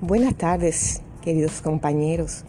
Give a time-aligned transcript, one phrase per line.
[0.00, 2.44] Buenas tardes, queridos compañeros.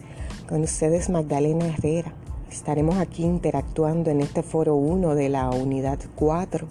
[0.48, 2.12] Con ustedes Magdalena Herrera.
[2.50, 6.66] Estaremos aquí interactuando en este foro 1 de la unidad 4.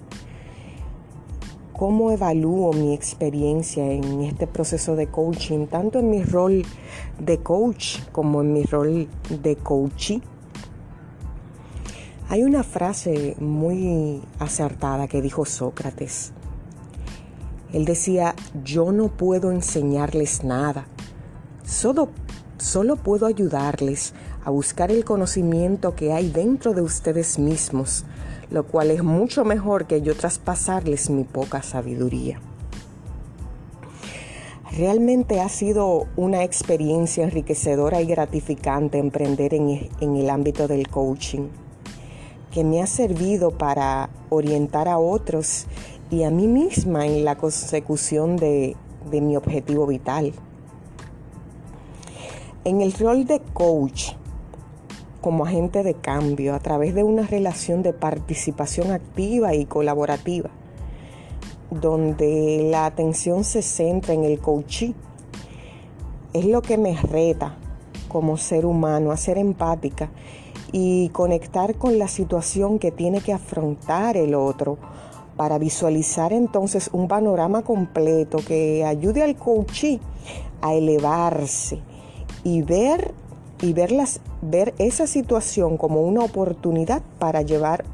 [1.71, 6.63] ¿Cómo evalúo mi experiencia en este proceso de coaching, tanto en mi rol
[7.19, 10.21] de coach como en mi rol de coachee?
[12.27, 16.33] Hay una frase muy acertada que dijo Sócrates
[17.75, 20.87] él decía, yo no puedo enseñarles nada,
[21.65, 22.07] solo,
[22.57, 24.13] solo puedo ayudarles
[24.45, 28.05] a buscar el conocimiento que hay dentro de ustedes mismos,
[28.49, 32.39] lo cual es mucho mejor que yo traspasarles mi poca sabiduría.
[34.71, 41.49] Realmente ha sido una experiencia enriquecedora y gratificante emprender en, en, el ámbito del coaching,
[42.51, 45.67] que me ha servido para orientar a otros
[46.09, 48.75] y a mí misma en la consecución de,
[49.11, 50.33] mi objetivo vital.
[52.63, 54.11] En el rol de coach,
[55.21, 60.49] como agente de cambio, a través de una relación de participación activa y colaborativa,
[61.71, 64.93] donde la atención se centra en el coachee,
[66.33, 67.55] es lo que me reta
[68.09, 70.09] como ser humano a ser empática
[70.71, 74.77] y conectar con la situación que tiene que afrontar el otro
[75.37, 79.99] para visualizar entonces un panorama completo que ayude al coachee
[80.61, 81.79] a elevarse
[82.43, 83.13] y ver
[83.61, 87.85] y verlas, ver esa situación como una oportunidad para llevar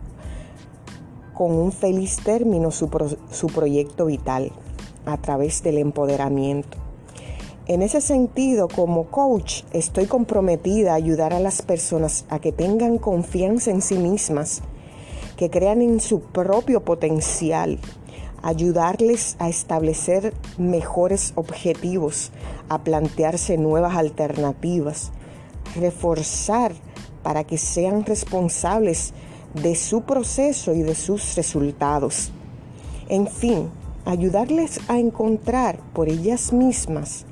[1.33, 2.89] con un feliz término su,
[3.31, 4.51] su proyecto vital
[5.05, 6.77] a través del empoderamiento.
[7.67, 12.97] En ese sentido, como coach, estoy comprometida a ayudar a las personas a que tengan
[12.97, 14.61] confianza en sí mismas
[15.41, 17.79] que crean en su propio potencial,
[18.43, 22.31] ayudarles a establecer mejores objetivos,
[22.69, 25.11] a plantearse nuevas alternativas,
[25.75, 26.73] reforzar
[27.23, 29.15] para que sean responsables
[29.55, 32.31] de su proceso y de sus resultados.
[33.09, 33.71] En fin,
[34.05, 37.25] ayudarles a encontrar por ellas mismas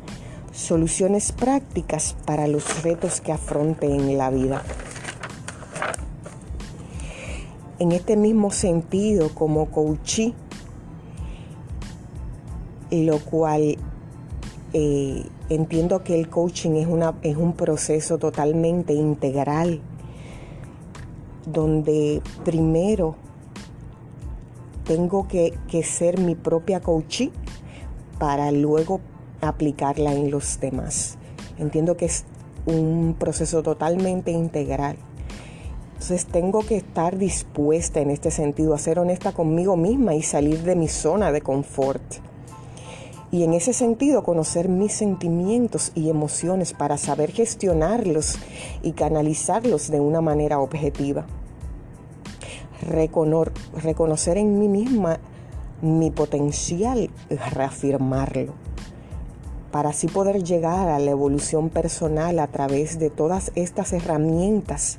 [0.51, 4.63] soluciones prácticas para los retos que afronten en la vida.
[7.79, 10.35] En este mismo sentido, como coachí,
[12.91, 13.77] lo cual
[14.73, 19.81] eh, entiendo que el coaching es, una, es un proceso totalmente integral,
[21.45, 23.15] donde primero
[24.83, 27.31] tengo que, que ser mi propia coachí
[28.19, 28.99] para luego
[29.39, 31.17] aplicarla en los demás.
[31.57, 32.25] Entiendo que es
[32.65, 34.97] un proceso totalmente integral.
[36.09, 40.63] Entonces tengo que estar dispuesta en este sentido a ser honesta conmigo misma y salir
[40.63, 42.01] de mi zona de confort.
[43.29, 48.39] Y en ese sentido conocer mis sentimientos y emociones para saber gestionarlos
[48.81, 51.27] y canalizarlos de una manera objetiva.
[52.81, 55.19] reconocer en mí misma
[55.83, 58.55] mi potencial reafirmarlo
[59.71, 64.97] para así poder llegar a la evolución personal a través de todas estas herramientas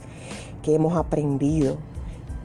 [0.62, 1.78] que hemos aprendido,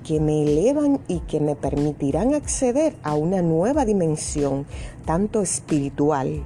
[0.03, 4.65] que me elevan y que me permitirán acceder a una nueva dimensión,
[5.05, 6.43] tanto espiritual,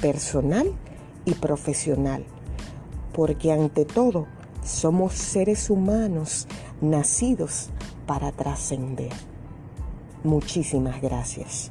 [0.00, 0.72] personal
[1.24, 2.24] y profesional.
[3.12, 4.26] Porque ante todo,
[4.64, 6.48] somos seres humanos
[6.80, 7.70] nacidos
[8.06, 9.12] para trascender.
[10.24, 11.68] Muchísimas gracias.